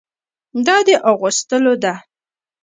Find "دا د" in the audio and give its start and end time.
0.65-0.89